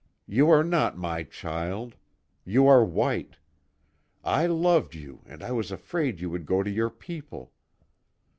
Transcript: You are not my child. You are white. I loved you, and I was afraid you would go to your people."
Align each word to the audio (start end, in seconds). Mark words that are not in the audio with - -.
You 0.25 0.49
are 0.49 0.63
not 0.63 0.97
my 0.97 1.21
child. 1.21 1.95
You 2.43 2.65
are 2.67 2.83
white. 2.83 3.37
I 4.23 4.47
loved 4.47 4.95
you, 4.95 5.21
and 5.27 5.43
I 5.43 5.51
was 5.51 5.71
afraid 5.71 6.19
you 6.19 6.31
would 6.31 6.47
go 6.47 6.63
to 6.63 6.71
your 6.71 6.89
people." 6.89 7.51